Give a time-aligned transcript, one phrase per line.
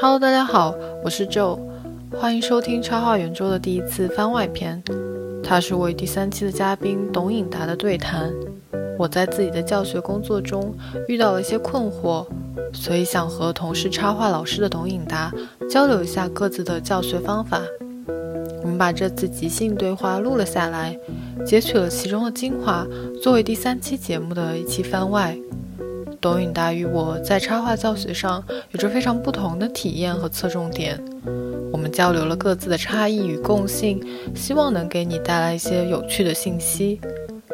[0.00, 0.74] Hello，大家好，
[1.04, 1.58] 我是 Joe，
[2.18, 4.82] 欢迎收听插画圆桌的第一次番外篇。
[5.42, 8.32] 他是我与第三期的嘉宾董颖达的对谈。
[8.98, 10.74] 我在自己的教学工作中
[11.08, 12.26] 遇到了一些困惑，
[12.72, 15.32] 所以想和同是插画老师的董颖达
[15.70, 17.60] 交流一下各自的教学方法。
[18.62, 20.98] 我们把这次即兴对话录了下来，
[21.46, 22.86] 截取了其中的精华，
[23.22, 25.36] 作为第三期节目的一期番外。
[26.24, 30.98] 董颖达与我在插画教学上有着非常不同的体验和侧重点，
[31.70, 34.02] 我们交流了各自的差异与共性，
[34.34, 36.98] 希望能给你带来一些有趣的信息。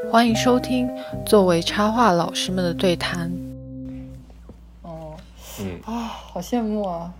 [0.08, 0.88] 欢迎收听
[1.26, 3.32] 作为插画老师们的对谈。
[4.82, 5.16] 哦，
[5.60, 7.12] 嗯啊，好羡慕啊！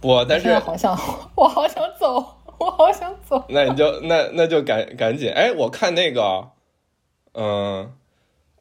[0.00, 0.98] 不，但是好想，
[1.34, 2.24] 我好想走，
[2.56, 3.44] 我好想走。
[3.50, 6.48] 那你就那那就赶赶紧哎，我看那个，
[7.34, 7.92] 嗯、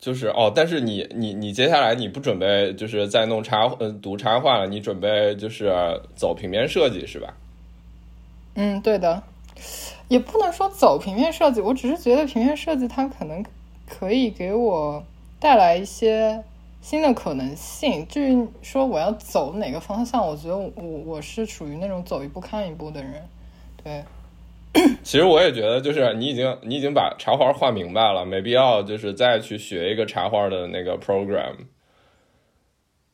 [0.03, 5.71] 就是哦，但是你你你接下来你不准备就是再弄插呃读插画了，你准备就是
[6.13, 7.33] 走平面设计是吧？
[8.55, 9.23] 嗯，对的，
[10.09, 13.41] 也不能说走平面设计，我只是觉得平面设计它可能
[13.87, 15.01] 可以给我
[15.39, 16.43] 带来一些
[16.81, 18.05] 新的可能性。
[18.09, 20.73] 至于说我要走哪个方向，我觉得我
[21.05, 23.13] 我是属于那种走一步看一步的人。
[23.81, 24.03] 对，
[25.03, 31.53] 其实我也觉得，就是你已经你已经把插画画明白了，没必要就是再去学一个插画的那个 program。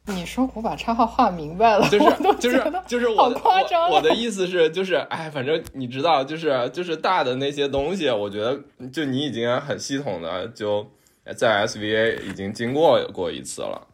[0.05, 8.59] 你说我把插画画明白了， 就是就是就是我的夸张我的意思是就是哎，反正你知道，就是就是大的那些东西，我觉得
[8.91, 10.87] 就你已经很系统的就
[11.35, 13.87] 在 SVA 已经经过过一次了，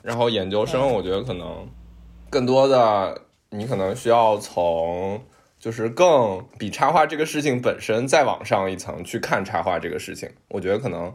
[0.00, 1.68] 然后研究生我觉得可能
[2.30, 5.20] 更多的你可能需要从
[5.58, 11.12] 就是更比插画这个事情本身再往上一层去看插画这个事情，我觉得可能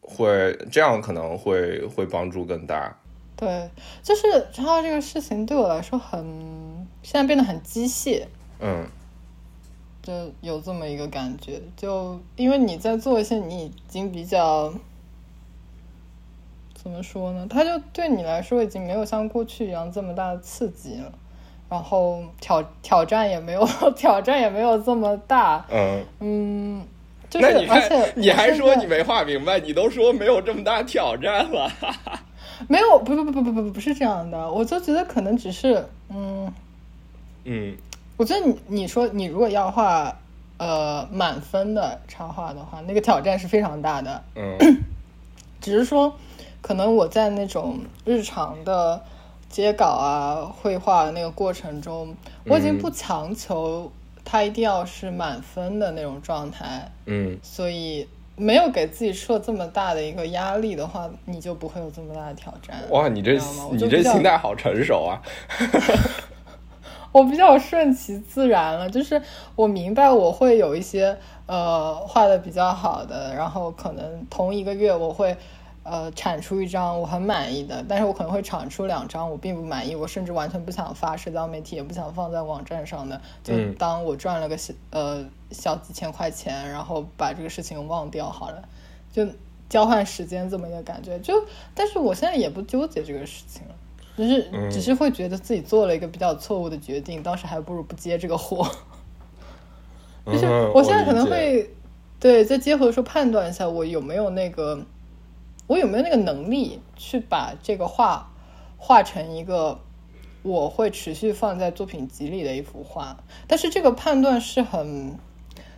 [0.00, 2.98] 会这样可能会会帮助更大。
[3.34, 3.70] 对，
[4.02, 8.24] 就是插画这个事情对我来说很，现在变得很机械，
[8.60, 8.86] 嗯
[10.02, 11.60] 就有这么一个感觉。
[11.76, 14.72] 就因为你在做一些你已经比较
[16.74, 21.12] 怎么说呢，它就对你来说已经没有像过去一样这么大的刺激了，
[21.72, 23.66] 然后挑挑战也没有
[23.96, 26.04] 挑战也没有这么大，嗯。
[26.20, 26.86] 嗯，
[27.30, 31.72] 就是那你而且还 你还说你没画明白，你都说没有这么大挑战了。
[32.68, 36.52] 没有不不不不不不不是这样的，我就觉得可能只是嗯。
[37.44, 37.74] 嗯
[38.18, 40.14] 我觉得你你说你如果要画
[40.58, 44.22] 呃满分的插画的话，那个挑战是非常大的。
[44.36, 44.58] 嗯
[45.62, 46.14] 只是说，
[46.60, 49.02] 可能我在那种日常的
[49.52, 53.92] 接稿啊、绘画的那个过程中，我已经嗯不强求
[54.24, 62.82] 它一定要是满分的那种状态，嗯，所以没有给自己设这么大的一个压力的话，你就不会有这么大的挑战。
[62.88, 63.38] 哇，你这
[63.70, 65.20] 你这心态好成熟啊。
[67.12, 69.20] 我比较顺其自然了，就是
[69.54, 71.14] 我明白我会有一些
[71.44, 75.36] 呃画的比较好的，然后可能同一个月我会
[75.84, 88.62] 呃产出一张我很满意的，但是我可能会产出两张我并不满意，我甚至完全不想发社交媒体，也不想放在网站上的，就嗯当我赚了个小呃小几千块钱，然后把这个事情忘掉好了，
[89.12, 89.26] 就
[89.68, 91.18] 交换时间这么一个感觉。
[91.20, 91.34] 就
[91.74, 93.74] 但是我现在也不纠结这个事情了。
[94.14, 98.62] 只是嗯只是会觉得自己做了一个比较错误的决定，当时还不如不接这个活。
[100.26, 101.68] 就是嗯我现在可能会
[102.20, 104.78] 对在接活的时候判断一下，我有没有那个，
[105.72, 108.30] 我有没有那个能力去把这个画
[108.76, 109.80] 画成一个
[110.42, 113.16] 我会持续放在作品集里的一幅画。
[113.48, 115.18] 但是这个判断是很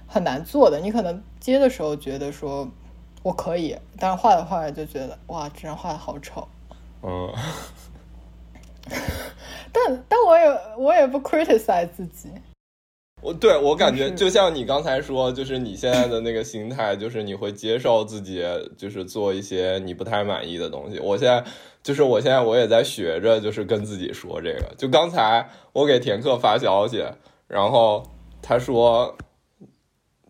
[0.09, 2.69] 很难做的，你可能接的时候觉得说
[3.23, 6.49] 我可以，但是画着画着就觉得哇，这张画的好丑。
[7.05, 7.33] 嗯
[9.73, 12.29] 但但我也我也不 criticize 自己，
[13.25, 18.45] 我对我感觉就像你刚才说，就是你现在的那个心态，就是你会接受自己，
[18.77, 20.99] 就是做一些你不太满意的东西。
[21.01, 21.43] 我现在
[21.83, 24.75] 就是我现在我也在学着，就是跟自己说这个。
[24.77, 27.03] 就刚才我给田克发消息，
[27.49, 28.03] 然后
[28.43, 29.17] 他说，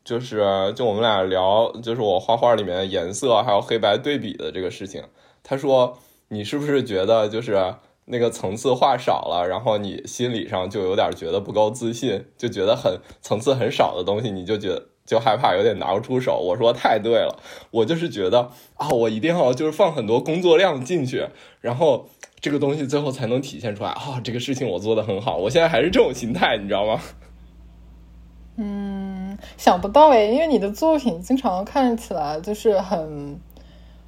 [0.05, 5.03] 就是就我们俩聊，就是我画画里面的颜色还有黑白对比的这个事情。
[5.43, 5.99] 他说，
[6.29, 7.75] 你是不是觉得就是？
[8.07, 16.39] 那个层次画少了，然后你心理上就有点觉得不够自信，就觉得很层次很少的东西，你就觉得就害怕有点拿不出手。
[16.39, 17.39] 我说太对了，
[17.71, 21.27] 我就是觉得啊，我一定要就是放很多工作量进去，
[21.61, 22.09] 然后
[22.41, 23.91] 这个东西最后才能体现出来。
[23.91, 27.01] 啊，这个事情我做的很好，我现在还是这种心态，你知道吗？
[28.57, 33.41] 嗯，想不到诶，因为你的作品经常看起来就是很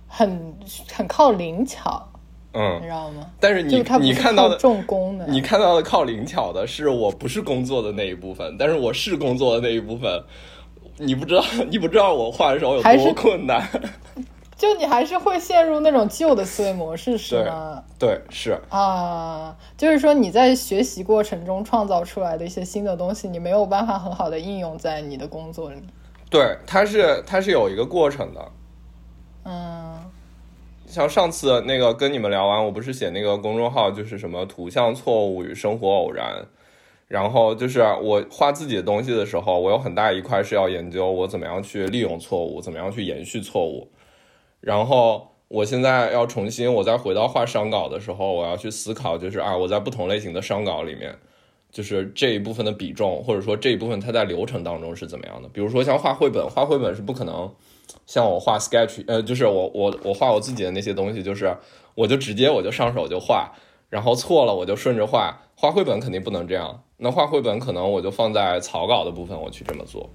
[0.06, 0.54] 很
[0.92, 2.08] 很靠灵巧，
[2.56, 3.26] 嗯，你知道吗？
[3.38, 10.24] 但是你他你看到的重工的，你看到的靠灵巧的是我不是工作的那一部分，但是我是工作的那一部分，
[10.96, 13.68] 你不知道 你不知道我画的时候有多困难。
[14.56, 17.82] 就你还是会陷入那种旧的思维模式，是吗？
[17.98, 25.76] 对，是啊，就是说你在学习过程中创造出来的一些新的东西，你没有办法很好的应用在你的工作里。
[26.30, 28.40] 对，它是它是有一个过程的。
[29.44, 29.94] 嗯，
[30.86, 36.46] 像上次那个跟你们聊完，我不是写那个公众号，就是什么图像错误与生活偶然，
[37.08, 43.90] 然后就是我画自己的东西的时候，我有很大一块是要研究我怎么样去利用错误，怎么样去延续错误。
[44.60, 51.14] 然后我现在要重新，我再回到画商稿的时候，我要去思考，就是啊，我在不同类型的商稿里面，
[51.70, 55.48] 就是这一部分的比重，或者说这一部分它在流程当中是怎么样的。
[55.50, 57.52] 比如说像画绘本，画绘本是不可能
[58.06, 61.56] 像我画 sketch，呃，就是我我我画我自己的那些东西，就是
[61.94, 63.52] 我就直接我就上手就画，
[63.90, 65.40] 然后错了我就顺着画。
[65.58, 70.10] 画绘本肯定不能这样，那画绘本可能我就放在草稿的部分，我去这么做。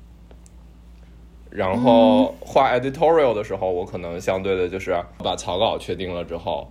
[1.50, 6.70] 然后画 editorial 的时候，我可能相对的就是把草稿确定了之后，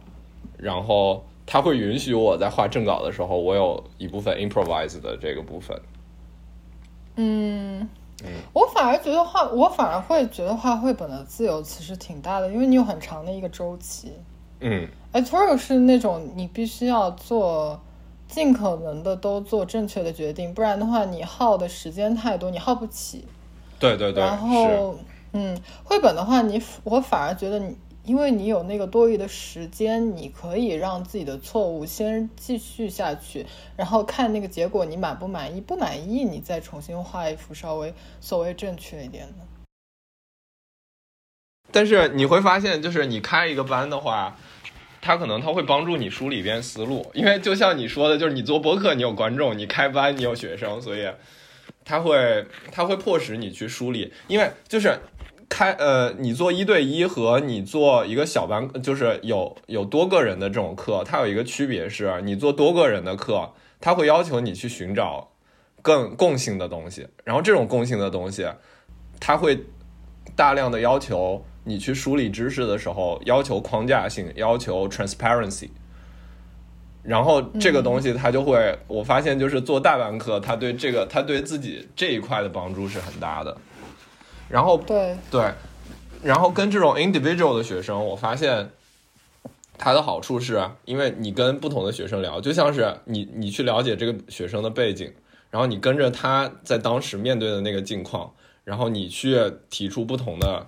[0.57, 5.77] 然后他会允许我在画正稿的时候，我有一部分 improvise 的这个部分。
[7.17, 7.89] 嗯，
[8.53, 14.13] 我反而觉得画，我反而会觉得画绘本的自由其实挺大的，因为你有很长的一个周期。
[14.61, 17.81] 嗯，editorial 是那种你必须要做
[18.29, 23.25] 尽可能的都做正确的决定，不然的话你耗的时间太多，你耗不起。
[23.79, 24.95] 对对对，然后，
[25.33, 27.75] 嗯，绘本的话，你我反而觉得你，
[28.11, 33.47] 因为你有那个多余的时间，你可以让自己的错误先继续下去，
[33.77, 39.47] 然后看那个结果你满不满意，不满意你再重新画一幅稍微所谓正确一点的。
[41.71, 44.37] 但是你会发现，就是你开一个班的话，
[45.01, 51.09] 他可能他会帮助你梳理一遍思路，因为就像你说的，就是你做播客你有观众，你开班你有学生，所以。
[51.83, 54.99] 他会，他会迫使你去梳理，因为就是
[55.51, 65.33] 开呃，你做一对一和你做一个小班，就是有有多个人的这种课，它有一个区别是，你做多个人的课，它会要求你去寻找
[65.83, 68.47] 更共性的东西，然后这种共性的东西，
[69.19, 69.65] 它会
[70.37, 75.69] 大量的要求你去梳理知识的时候，要求框架性，要求 transparency。
[77.03, 83.57] 然后这个东西他就会，我发现就是做大班课，他对这个他对自己这一块的帮助是很大的。
[84.51, 85.53] 然后对对，
[86.23, 88.71] 然后跟这种 individual 的学生，我发现
[89.79, 95.13] 它的好处是，因为你跟不同的学生聊，就像是你你去了解这个学生的背景，
[95.51, 98.33] 然后你跟着他在当时面对的那个境况，
[98.65, 99.39] 然后你去
[99.71, 100.67] 提出不同的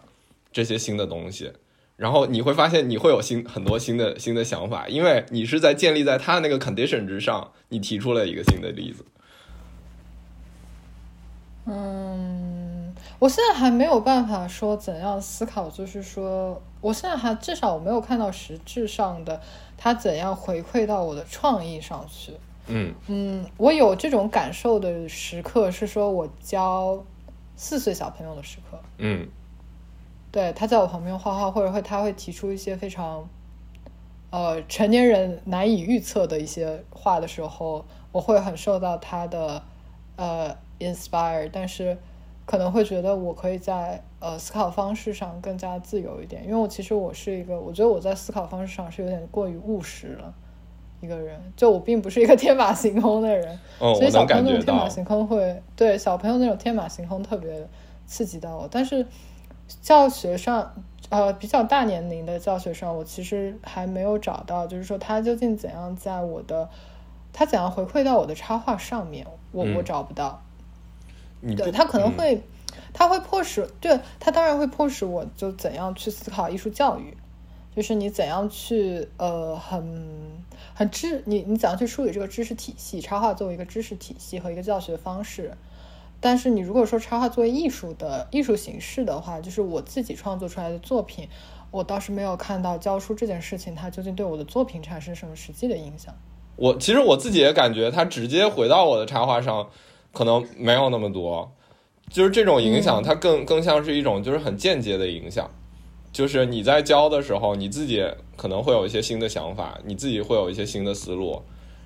[0.53, 1.53] 这些新的东西。
[1.97, 9.05] 然后你会发现你会有新很多新的新的想法，因为你是在建立在他那个 condition 之上，你提出了一个新的例子。
[11.67, 12.62] 嗯，
[13.23, 19.41] 我现在还没有办法说怎样思考，就是说，我现在还至少我没有看到实质上的
[19.79, 22.33] 他怎样回馈到我的创意上去。
[22.67, 27.05] 嗯嗯，我有这种感受的时刻是说我教
[27.55, 28.81] 四岁小朋友的时刻。
[28.99, 29.29] 嗯。
[30.33, 33.29] 对，他在我旁边画画，或者会他会提出一些非常，
[34.31, 39.63] 呃，成年人难以预测的一些话的时候，我会很受到他的
[40.17, 41.97] 呃 inspire，但是
[42.53, 50.35] 可能会觉得我可以在呃思考方式上更加自由一点，因为我其实我是一个，我觉得我在思考方式上是有点过于务实了
[51.01, 57.67] 一个人，就我并不是一个天马行空的人，所以小朋友那种天马行空会对小朋友那种天马行空特别
[58.05, 59.07] 刺激到我，但是。
[59.81, 60.75] 教学上，
[61.09, 66.69] 呃，比较大年龄的教学上，我其实还没有找到，就是说他究竟怎样在我的，
[67.33, 70.43] 他怎样回馈到我的插画上面，我我找不到。
[71.57, 72.41] 对他可能会，
[72.93, 77.17] 他会迫使，对他当然会迫使我就怎样去思考艺术教育，
[77.75, 80.45] 就是你怎样去呃很
[80.75, 85.53] 很知你你怎样去梳理这个知识体系，插画作为一个知识体系和一个教学方式。
[86.21, 91.29] 但是你如果说插画作为艺术的艺术形式的话，就是我自己创作出来的作品，
[91.73, 96.15] 我倒是没有看到教书这件事情它究竟对我的作品产生什么实际的影响。
[96.55, 99.71] 我其实我自己也感觉它直接回到我的插画上，
[100.13, 101.53] 可能没有那么多。
[102.11, 105.51] 就是这种影响，它更更像是一种就是很间接的影响。
[106.13, 111.43] 就是你在教的时候，你自己可能会有一些新的想法，你自己会有一些新的思路，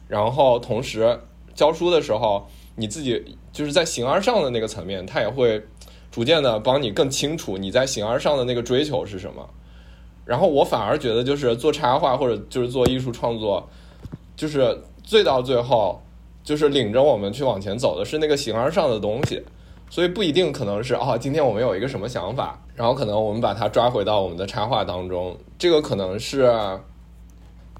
[0.08, 1.20] 然后同时
[1.54, 2.46] 教书的时候。
[2.78, 5.64] 你自己就是在形而上的那个层面，它也会
[6.10, 9.48] 逐渐的帮你更清楚你在形而上的那个追求是什么。
[10.26, 13.66] 然后我反而觉得，就是做插画或者就是做艺术创作，
[14.36, 16.02] 就是最到最后，
[16.46, 19.42] 就是领着我们去往前走的是那个形而上的东西，
[19.90, 26.48] 所以不一定可能是啊，今天我们有一个什么想法，然后可能我们把它抓回到我们的插画当中，这个可能是，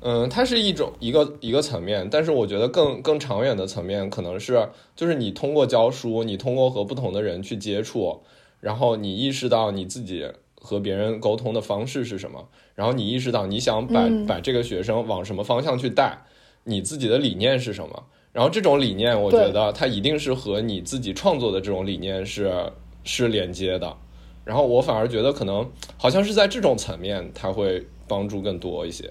[0.00, 8.20] 嗯，它是一种一个一个层面，但是我觉得更更长远的层面，可能是就是你通过教书，你通过和不同的人去接触，
[8.60, 10.28] 然后你意识到你自己。
[10.58, 12.48] 和别人沟通的方式是什么？
[12.74, 16.24] 然后你意识到你想把把这个学生往什么方向去带，
[16.64, 18.02] 你自己的理念是什么？
[18.36, 22.70] 然后这种理念，我觉得它一定是和你自己创作的这种理念是
[23.02, 23.96] 是连接的。
[24.44, 25.66] 然后我反而觉得可能
[25.96, 29.10] 好像是在这种层面，它会帮助更多一些。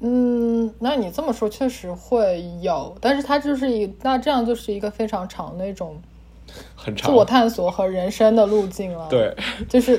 [0.00, 5.98] 嗯，那你这么说确实会有，但是它就是一那这样就是一个非常长的一种。
[6.76, 9.08] 很长，自我探索和人生的路径了。
[9.10, 9.34] 对，
[9.70, 9.98] 就是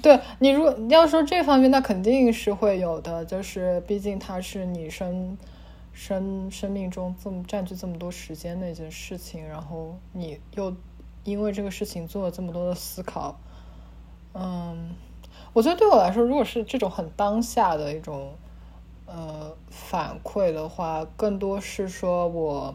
[0.00, 3.22] 对你如果要说这方面，那肯定是会有的。
[3.26, 5.36] 就是毕竟它是你生
[5.92, 10.74] 生生命中这么占据这么多时间的一件事情，然后你又
[11.24, 13.38] 因为这个事情做了这么多的思考。
[14.34, 14.94] 嗯，
[15.52, 18.32] 我觉得对我来说，如果是这种很当下的一种
[19.06, 22.74] 呃反馈的话，更多是说我。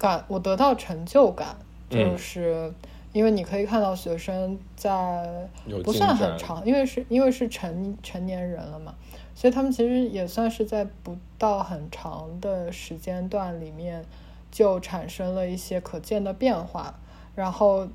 [0.00, 1.56] 感我得到成就感，
[1.90, 2.72] 就是
[3.12, 5.48] 因为你可以看到学生在
[5.82, 8.94] 不算很长，因为是因为是成成年人了嘛，
[9.38, 14.04] 所以他们其实也算是在不到很长的时间段里面
[14.50, 16.98] 就产生了一些可见的变化，
[17.36, 17.86] 然后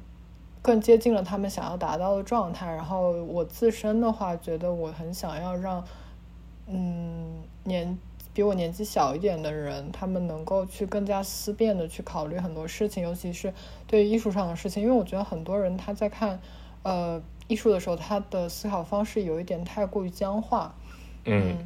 [0.61, 2.73] 更接近了他们想要达到的状态。
[2.73, 5.83] 然后我自身的话，觉得我很想要让
[6.67, 7.99] 嗯年。
[8.35, 13.53] 比我年纪小一点的人，他们能够去更加思辨的去考虑很多事情，尤其是
[13.85, 14.81] 对于艺术上的事情。
[14.81, 16.39] 因为我觉得很多人他在看
[16.81, 20.73] 呃艺术的时候，他的思考方式有一点太过于僵化。
[21.25, 21.57] 嗯。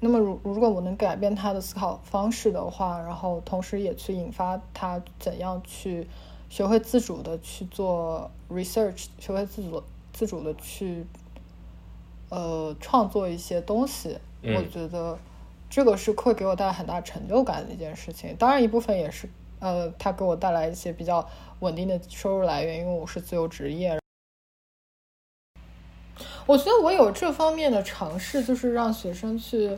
[0.00, 6.06] 那么，如如果我能改变他的思考方式的话，然后同时也去引发他怎样去
[6.48, 9.82] 学会自主的去做 research，学会自主
[10.12, 11.06] 自主的去
[12.30, 15.18] 呃创作一些东西，我觉得。
[15.68, 23.98] 这个是会给我带来很大成就感的一件事情，当然一部分也是，呃，他给我带来一些比较稳定的收入来源，因为我是自由职业。
[26.46, 29.76] 我觉得我有这方面的尝试，就是让学生去，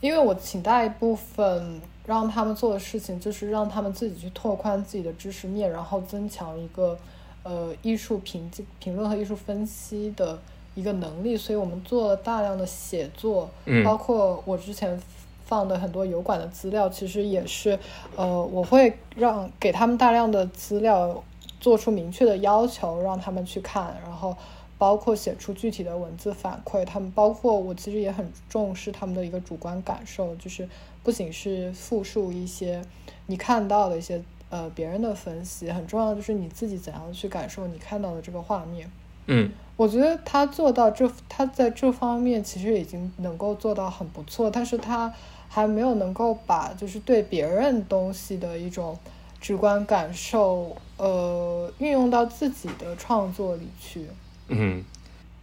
[0.00, 6.96] 因为我挺大一部分让他们做的事情，就是让他们自己去拓宽自己的知识面，然后增强一个
[7.42, 10.38] 呃艺术评评论和艺术分析的
[10.74, 11.36] 一个能力。
[11.36, 13.50] 所以我们做了大量的写作，
[13.84, 15.00] 包括我之前。
[15.46, 17.76] 放的很多油管的资料，其实也是，
[18.14, 21.24] 呃，我会让给他们大量的资料，
[21.58, 24.36] 做出明确的要求，让他们去看，然后
[24.80, 26.82] 包括写出具体的文字反馈。
[26.86, 30.66] 他们包括我其实也很重视他们的一个主观感受，就是
[31.02, 32.82] 不仅是复述一些
[33.26, 38.90] 你看到的一些呃别人的分析，很重要的就是你自己怎样去感受你看到的这个画面。
[39.26, 39.52] 嗯。
[39.76, 45.10] 我觉得他做到这，他在这方面其实已经能够做到很不错，但是他
[45.48, 48.98] 还没有能够把就是对别人东西的一种
[49.40, 54.04] 直观感受，呃，运用到自己的创作里去。
[54.50, 54.84] 嗯，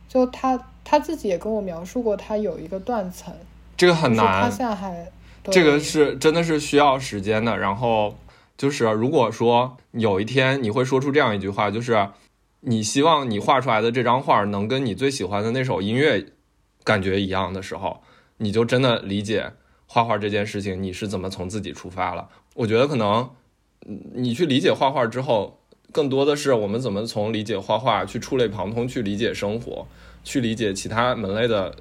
[0.07, 3.33] 就他他自己也跟我描述过，他有一个断层，
[3.75, 4.43] 这个很难。
[4.43, 5.11] 他现在还
[5.43, 7.57] 这个是真的是需要时间的。
[7.57, 8.15] 然后
[8.57, 12.07] 就是如果说有一天你会说出这样一句话，就是。
[12.61, 16.25] 你希望你画出来的这张画能跟你最喜欢的那首音乐
[16.83, 18.01] 感觉一样的时候，
[18.37, 19.53] 你就真的理解
[19.85, 22.27] 画画这件事情你是怎么从自己出发了。
[22.55, 23.29] 我觉得可能
[24.15, 25.59] 你去理解画画之后，
[25.91, 29.87] 更多的是我们怎么从理解画画去触类旁通，去理解生活，
[30.23, 31.73] 去理解其他门类的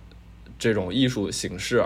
[0.59, 1.85] 这种艺术形式，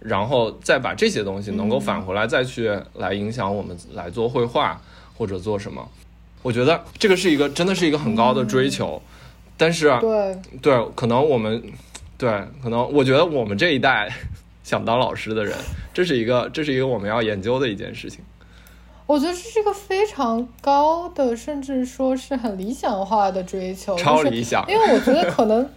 [0.00, 4.80] 然后再把这些东西能够返回来，再去来影响我们来做绘画
[5.16, 5.88] 或者做什么。
[6.42, 9.00] 我觉得这个是一个真的是一个很高的追求，
[9.56, 11.62] 但是对对，可能我们
[12.18, 12.28] 对
[12.62, 14.14] 可能我觉得我们这一代
[14.62, 15.56] 想当老师的人，
[15.94, 18.20] 这是一个这是一个我们要研究的一件事情。
[19.06, 24.64] 我觉得这是一个非常高的，甚至说是很理想化的追求，超理想。
[24.68, 25.68] 因为我觉得可能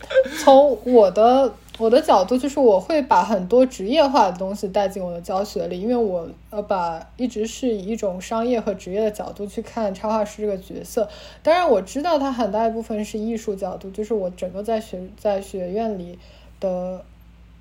[0.44, 1.54] 从我的。
[1.80, 11.08] 我的角度就是我会把很多职业化的东西带进我的教学里，因为我呃把一直是以一种商业和职业的角度去看插画师这个角色。
[11.44, 16.18] 当然我知道它很大一部分是艺术角度，就是我整个在学在学院里
[16.60, 17.06] 的，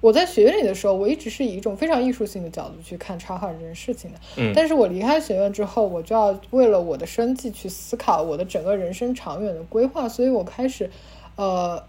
[0.07, 4.19] 我在学院里的时候，我一直是以一种非常艺术性的角度去看插画这件事情的。
[4.37, 10.91] 嗯，但是我离开学院之后，我就要为了我的生计去思考我的整个人生长远的规划，所以我开始
[11.35, 11.83] 呃。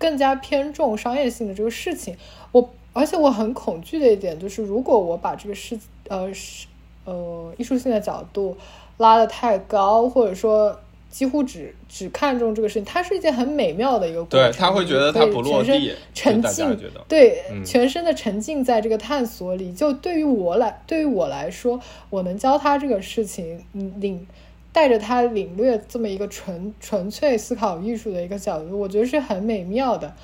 [0.00, 2.16] 更加偏重商业性的这个事情。
[2.52, 6.66] 我而且我很恐惧的一点就是，如果我把这个事呃是
[7.04, 8.56] 呃艺术性的角度
[8.96, 10.80] 拉得太高，或者说。
[11.10, 14.50] 几乎只只看重这个事情，它是一件很美妙的一个过程。
[14.50, 19.72] 对他会觉得他不落地，沉浸，对，全身的沉浸在这个探索里。
[19.72, 24.24] 就对于我来，对于我来说，我能教他这个事情，领
[24.72, 30.14] 带着他领略这么一个纯纯粹思考艺术的一个角度，我觉得是很美妙的。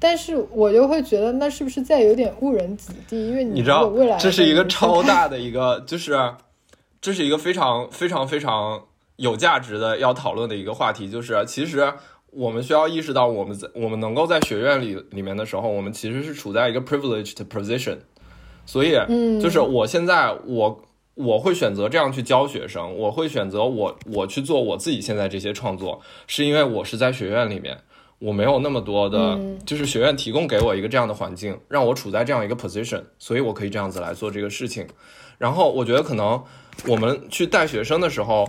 [0.00, 3.28] 但是我就会觉得，那是不是在有点误人子弟？
[3.28, 6.18] 因为你知道，未来这是一个超大的一个，就是
[7.02, 8.84] 这是一个非常非常非常。
[9.16, 11.92] 有价值的要讨论的一个话题，就是其实
[12.30, 17.98] 我们需要意识到，我们在我们能够在学院里里面的时候，我们其实是处在一个 privileged position。
[18.64, 20.82] 所以，嗯，就是我现在我
[21.14, 27.76] 我会选择这样去教学生，我会选择我我去做我自己现在这些创作，是因为我是在学院里面，
[28.18, 34.86] 我没有那么多的，就是学院提供给我一个这样的环境，让我处在这样一个 position，所以我可以这样子来做这个事情。
[35.36, 36.42] 然后，我觉得可能
[36.86, 38.48] 我们去带学生的时候。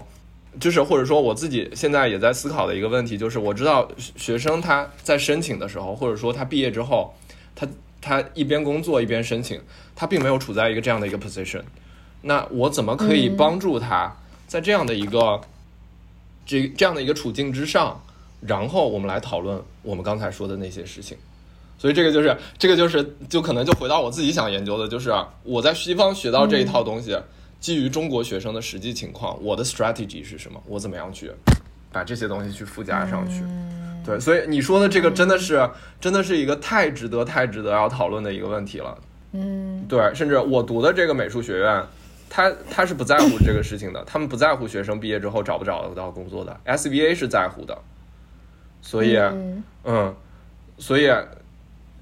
[0.60, 7.14] 就是或者说我自己现在也在思考的一个问题，就是我知道学生他在申请的时候，或者说他毕业之后，
[7.56, 7.68] 他
[8.02, 9.60] 他一边工作一边申请，
[9.96, 11.64] 他并没有处在一个这样的一个 position。
[12.22, 14.16] 那我怎么可以帮助他
[14.48, 15.42] 在这样的一个
[16.46, 18.02] 这这样的一个处境之上，
[18.42, 21.18] 然后我们来讨论我们刚才说的那些事情。
[21.78, 25.12] 所以这个就是这个就是就可能就回到我自己想研究的，就是
[25.44, 27.18] 我在西方学到这一套东西。
[27.64, 30.62] 基于中国学生的实际情况，我的 strategy 是什么？
[30.68, 31.32] 我怎么样去
[31.94, 33.42] 把这些东西去附加上去？
[34.06, 35.66] 对，所以你说的这个真的是，
[36.02, 38.98] 真的是一个太值得、太值得要讨论的一个问题了。
[39.32, 41.82] 嗯，对，甚至我读的这个美术学院，
[42.30, 47.78] 他他是不在乎这个事情的，他们不在乎学生毕业之后找不找得到工作的，SBA 是在乎的。
[48.82, 49.18] 所以，
[49.86, 50.14] 嗯，
[50.78, 51.10] 所以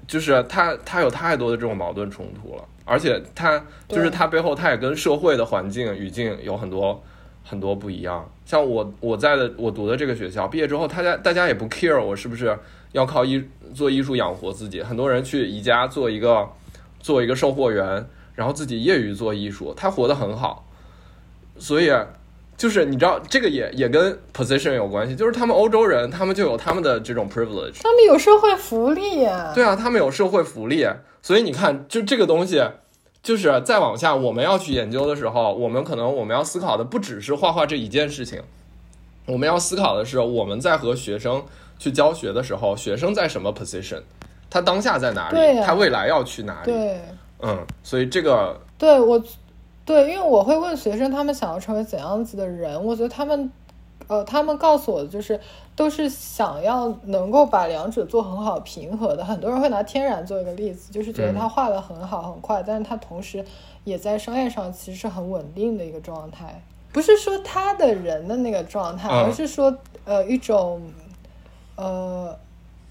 [0.08, 2.64] 就是他他有太多的这种矛盾冲突了。
[2.84, 7.02] 而且他就是他背后，他也跟社会的环境语境有很多
[7.44, 8.28] 很多不一样。
[8.44, 12.58] 像我我在的我读的这个学校，毕业之后，大家大家也不 care 我是不是
[12.92, 14.82] 要靠艺做艺术养活自己。
[14.82, 16.48] 很多人去宜家做一个
[17.00, 18.04] 做一个售货员，
[18.34, 20.66] 然后自己业余做艺术，他活得很好。
[21.58, 21.90] 所以
[22.56, 25.14] 就是你知道，这个也也跟 position 有关系。
[25.14, 29.52] 就是他们欧洲人，他们就有他们的这种 privilege，他们有社会福利呀。
[29.54, 30.84] 对啊，他们有社会福利。
[31.22, 32.60] 所以你看，就这个东西，
[33.22, 38.42] 就是再往下我们要去研究的时候，我们可能我们要思考的不只是画画这一件事情，
[39.26, 41.44] 我们要思考的是我们在和学生
[41.78, 44.02] 去教学的时候，学生在什么 position，
[44.50, 46.72] 他当下在哪里，他未来要去哪里？
[46.72, 47.00] 对，
[47.40, 49.22] 嗯，所以这个，对我，
[49.84, 53.50] 对，因为我会问学生他们想要成为怎样子的人，我觉得他们。
[54.12, 55.40] 呃，他们告诉我的就是，
[55.74, 59.24] 都是想要能够把两者做很好平和的。
[59.24, 63.42] 很多人会拿天然做一个例子，就是觉得他画的很好很快，但是他同时
[63.84, 66.62] 也在商业上其实是很稳定的一个状态。
[66.92, 70.82] 不是说他的人的那个状态，而是说呃一种
[71.76, 72.38] 呃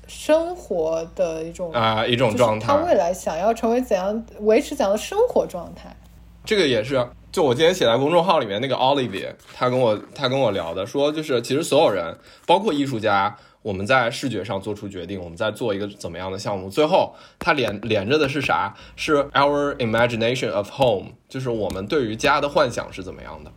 [0.08, 2.66] 生活的一种啊一种状态。
[2.66, 5.96] 他未来想要成为怎样维持怎样的生活状态？
[6.44, 7.08] 这个也是。
[7.32, 18.76] 就我今天写在公众号里面那个 Olivia，他跟我他跟我聊的，说就是其实所有人，包括艺术家，我们在视觉上做出决定，我们在做一个怎么样的项目，最后它连连着的是啥？
[18.98, 23.52] 是 our imagination of home，就是我们对于家的幻想是怎么样的。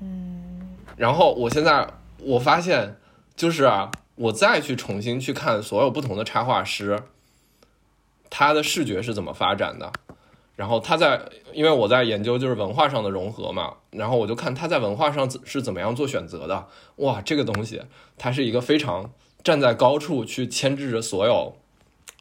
[0.00, 0.76] 嗯。
[0.96, 1.88] 然后我现在
[2.20, 2.96] 我发现，
[3.34, 7.02] 就是啊，我再去重新去看所有不同的插画师，
[8.30, 9.92] 他的视觉是怎么发展的。
[10.56, 11.20] 然后他在，
[11.52, 16.66] 因为我在研究就是文化上的融合嘛，然后我就看他在文化上是怎么样做选择的。
[16.96, 17.82] 哇，这个东西，
[18.16, 19.12] 它是一个非常
[19.44, 21.54] 站在高处去牵制着所有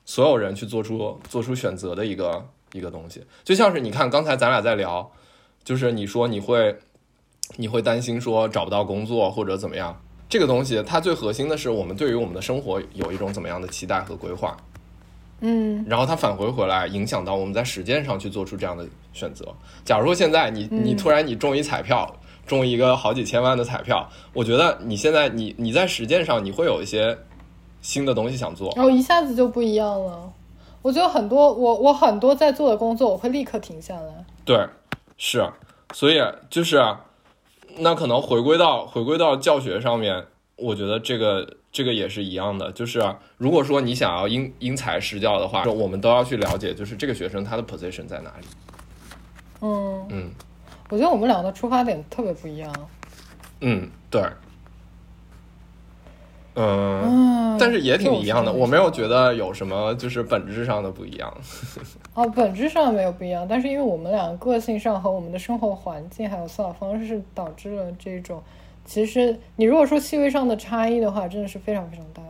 [0.04, 3.24] 所有人去做出做出选择的一个一个东西。
[3.45, 5.10] 就像是你看刚才咱俩在聊，
[5.63, 6.78] 就是你说你会
[7.56, 14.58] 你会担心说找不到工作或者怎么样，这个东西它最核心的是我们对于我们的生活有一种怎么样的期待和规划。
[15.41, 19.45] 嗯，然后它返回回来，影响到我们在实践上去做出这样的选择。
[19.84, 22.15] 假如说现在你你突然你中一彩票，
[22.48, 27.17] 中一个好几千万的彩票，我觉得你现在你你在实践上你会有一些
[27.82, 30.32] 新的东西想做，然后一下子就不一样了。
[30.82, 34.26] 我觉得很多我我很多在做的工作，我会立刻停下来。
[34.45, 34.65] 对，
[35.17, 35.45] 是，
[35.93, 36.82] 所以就是
[37.80, 41.58] 那可能回归到回归到教学上面，我觉得这个。
[41.75, 43.03] 这个也是一样的，就是
[43.38, 48.47] 如果说你想要因因材施教的话，我们都要去了解，就是这个学生他的 position 在哪里。
[49.59, 50.31] 嗯嗯，
[50.89, 52.73] 我觉得我们两个的出发点特别不一样。
[53.59, 54.23] 嗯，对。
[56.55, 61.38] 嗯，但是也挺一样的，我没有觉得有什么就是本质上的不一样。
[62.15, 68.41] 哦，本质上没有不一样，但是因为我们两个个性上和我们的生活环境还有思考方式，导致了这种。
[68.86, 72.30] 其实你如果说细微上的差异的话，真的是非常非常大的。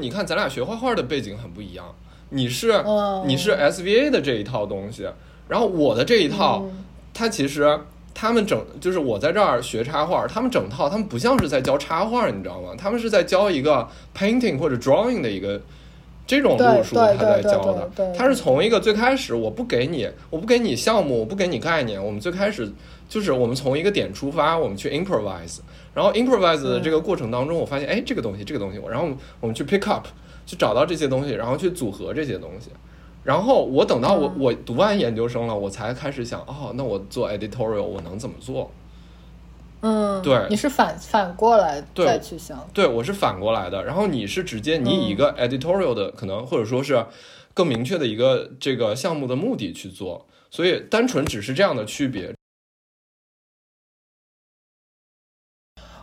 [0.00, 1.94] 你看，咱俩学画画的背景很不一样，
[2.30, 5.08] 你是、嗯你是 SVA 的这一套东西，
[5.48, 7.76] 然后我的这一套，嗯它其实
[8.14, 12.76] 他们整就是我在这儿学插画，他们整套他们不像是在教插画，你知道吗？
[12.78, 15.60] 他们是在教一个 painting 或者 drawing 的一个
[16.24, 22.70] 这种路数，他在教的他是从一个最开始我不给你，我不给你项目，我不给你概念，我们最开始
[23.08, 25.60] 就是我们从一个点出发，我们去 improvise，
[25.94, 29.08] 然后 improvise 的这个过程当中，我发现哎这个东西这个东西，然后
[29.40, 30.06] 我们去 pick up，
[30.44, 32.70] 去找到这些东西，然后去组合这些东西。
[33.24, 38.70] 然后我等到我、嗯我读完研究生了，我才开始想，哦，那我做 editorial 我能怎么做？
[39.80, 42.66] 嗯，对你是反反过来对再去想。
[42.72, 47.04] 对我是反过来的，然后你是直接你嗯以一个 editorial 的可能，或者说是
[47.52, 52.34] 更明确的一个这个项目的目的去做，所以单纯只是这样的区别。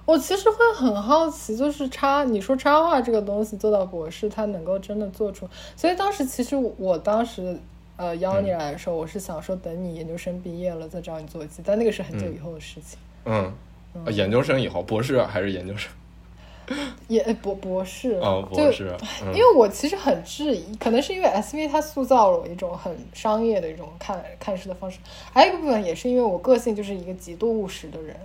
[0.05, 5.49] 我其实会很好奇，就是插你说插画这个东西做到博士，他能够真的做出。
[5.75, 7.57] 所以当时其实我当时
[7.97, 12.99] 呃邀你来的时候，我是想说等你研究生毕业了再找你做一期，但那个是很久以后的事情。
[13.25, 13.51] 嗯，
[14.05, 15.91] 呃研究生以后，博士还是研究生？
[17.07, 18.91] 也呃博博士哦，就博士，
[19.21, 24.97] 嗯因为我其实很质疑，可能是因为 SV 它塑造了我一种很商业的一种看看事的方式，
[25.31, 28.15] 还有一个部分也是因为我个性就是一个极度务实的人，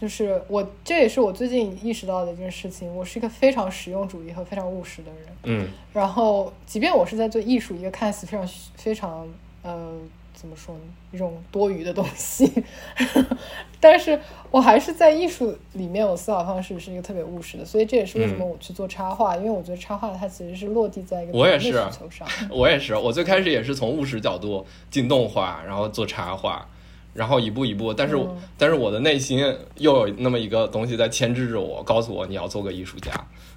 [0.00, 5.32] 就是我这也是我最近意识到的一件事情，我是一个非常实用主义和非常务实的人。
[5.44, 9.26] 嗯然后，即便我是在做艺术，一个看似非常非常
[9.62, 9.92] 呃
[10.34, 10.80] 怎么说呢，
[11.12, 12.52] 一种多余的东西，
[13.80, 21.72] 但是我还是在艺术里面，我思考方式是一个特别务实的，所以这也是为什么我去做插画，因为我觉得插画它其实是落地在一个我也是。
[22.50, 26.68] 我也是，我最开始也是从务实角度进动画，然后做插画，
[27.16, 29.38] 然后一步一步，但是、嗯但是我的内心
[29.76, 33.10] 又有那么一个东西在牵制着我，告诉我你要做个艺术家。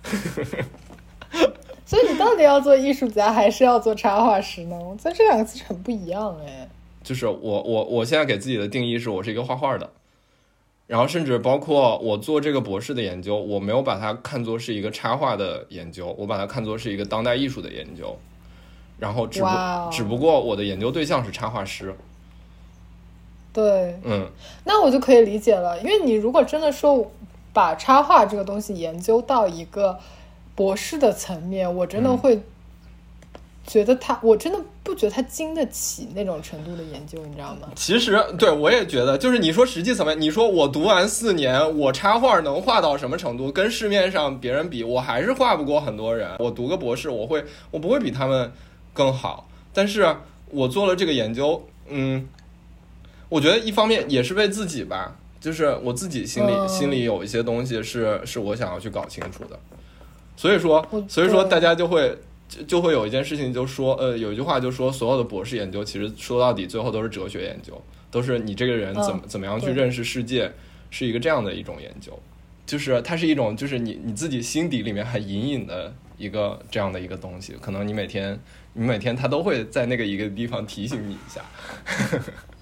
[1.85, 4.77] 所以你到底要做艺术家还是要做插画师呢？
[4.77, 6.69] 我觉得这两个其实很不一样哎。
[7.03, 9.89] 就是我我我现在给自己的定义是我是一个画画的，
[10.85, 18.15] 然后甚至包括我做这个博士的研究，我没有把它看作是一个插画的研究，我把它看作是一个当代艺术的研究，
[18.99, 19.41] 然后只
[19.91, 21.95] 只不过我的研究对象是插画师，
[23.51, 24.27] 对，嗯
[24.63, 27.11] 那我就可以理解了，因为你如果真的说
[27.51, 29.97] 把插画这个东西研究到一个
[30.55, 32.41] 博士的层面，我真的嗯会
[33.65, 37.69] 觉得他，我真的不觉得他经得起那种程度的研究，你知道吗？
[37.75, 43.51] 其实对我也觉得，就是你说实际层面，你说我读完四年，我插画能画到什么程度？
[43.51, 46.29] 跟市面上别人比，我还是画不过很多人。
[46.39, 48.51] 我读个博士，我会我不会比他们
[48.93, 50.15] 更好，但是
[50.49, 52.27] 我做了这个研究，嗯，
[53.29, 56.67] 我觉得一方面也是为自己吧，就是我自己心里、嗯。
[56.67, 59.57] 心里有一些东西是是我想要去搞清楚的，
[60.35, 62.17] 所以说所以说大家就会。
[62.49, 70.51] 就就会有一件事情，就说，呃，有一句话就说，所有的博士研究其实说到底，最后都是哲学研究，都是你这个人怎么、嗯怎么样去认识世界，
[70.89, 72.19] 是一个这样的一种研究，
[72.65, 78.39] 就是它是一种，就是你你自己心底里面很隐隐的一个这样的一个东西，可能你每天
[78.73, 81.45] 你每天他都会在那个一个地方提醒你一下，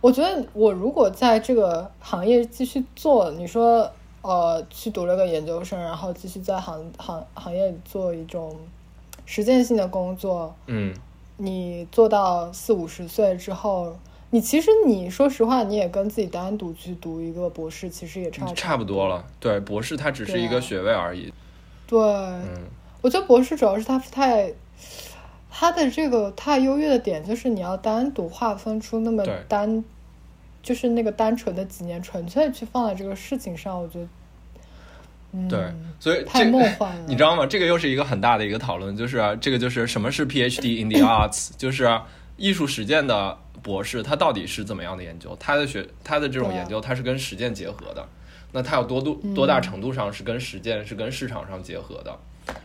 [0.00, 3.90] 我觉得我如果在这个行业继续做，你说
[4.22, 8.56] 呃去读了个研究生，然后继续在行行行业里做一种
[9.26, 10.94] 实践性的工作，嗯，
[11.36, 13.98] 你做到四五十岁之后，
[14.30, 19.24] 你其实你说实话，你也跟自己单独去读一个博士，其实也差差不多了。
[19.40, 21.32] 对，博士它只是一个学位而已。
[21.88, 22.68] 对，嗯
[23.00, 24.52] 我觉得博士主要是他太。
[25.50, 29.84] 他的这个太优越的点就是你要单独划分出那么单，
[30.62, 34.08] 就是那个单纯的几年，纯粹去放在这个事情上，我觉得，
[35.32, 37.04] 嗯，对，所以太梦幻了。
[37.06, 37.46] 你知道吗？
[37.46, 42.06] 这个又是一个很大的一个讨论，就是啊这个就是什么是 PhD in the arts， 就是啊
[42.36, 45.36] 艺术实践的博士，他到底是怎么样的研究？
[45.40, 48.06] 他的学他的这种研究，它是跟实践结合的。
[48.50, 52.18] 那它有多度多大程度上是跟实践是跟市场上结合的？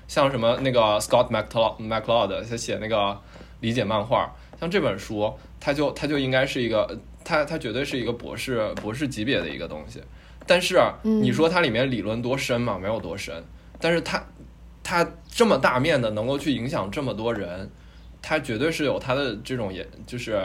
[0.07, 3.19] 像什么那个 Scott McCloud McCloud 他写那个
[3.61, 10.01] 理解漫画，像这本书，他就他就应该是一个，他他绝对是一个博士博士级别的一个东西。
[10.45, 12.77] 但是啊你说它里面理论多深嘛？
[12.77, 13.41] 没有多深，
[13.79, 14.21] 但是它
[14.83, 17.69] 它这么大面的能够去影响这么多人，
[18.21, 20.37] 它绝对是有它的这种也就是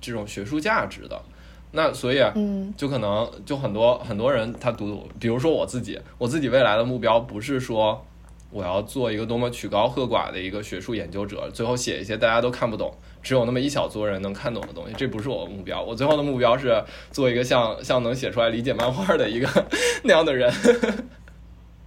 [0.00, 1.20] 这种学术价值的。
[1.72, 8.04] 那所以，嗯，就可能就很多很多人他读，比如说我自己，我自己未来的目标不是说
[8.50, 15.82] 我要做一个多么曲高和寡的一个学术研究者，最后写一些大家都看不懂，只有那么一小撮人能看懂的东西，这不是我的目标。
[15.82, 19.48] 我最后的目标是做一个像像能写出来理解漫画的一个
[20.02, 20.52] 那样的人。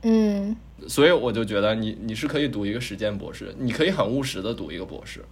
[0.04, 0.56] 嗯，
[0.88, 5.24] 所以我就觉得你你是可以读一个实践博士，你可以很务实的读一个博士。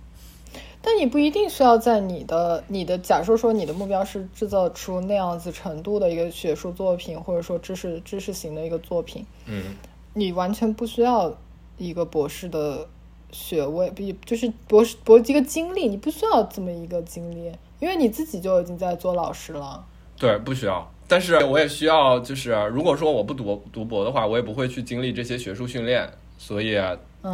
[0.84, 9.76] 但你不一定需要在你的你的假设说你的目标是制造出那样子程度的一个学术作品，或者说知识知识型的一个作品，嗯，
[10.14, 11.38] 你完全不需要
[11.78, 12.88] 一个博士的
[13.32, 19.86] 学位，比就是博士博一个经历，你不需要这么一个经历，因为你自己就已经在做老师了。
[20.18, 20.92] 对，不需要。
[21.08, 26.80] 但是我也需要，就是如果说我不读读博的话，我也不会去经历这些学术训练，所以。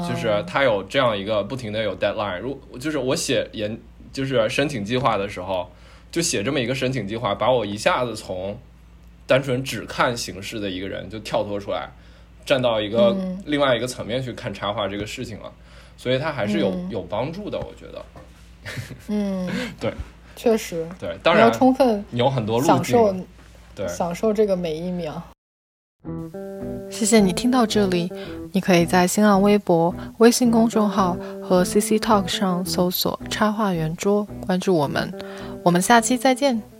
[0.05, 3.79] 就是他有这样一个不停的有 deadline，如就是我写研
[4.11, 5.69] 就是申请计划的时候，
[6.11, 8.59] 就写这么一个申请计划，把我一下子从
[9.25, 11.89] 单纯只看形式的一个人就跳脱出来，
[12.47, 15.51] 站到一个另外一个层面去看插画这个事情了，
[15.97, 18.05] 所以它还是有有帮助的，我觉得。
[19.09, 19.47] 嗯，
[19.79, 19.93] 对，
[20.35, 23.13] 确实，对，当然要充分有很多享受，
[23.75, 25.21] 对，享受这个每一秒。
[26.89, 28.09] 谢谢你听到这里，
[28.53, 35.13] 你可以在新浪微博、微信公众号和 CC Talk 上搜索“插画圆桌”，关注我们。
[35.63, 36.76] 我们下期再见。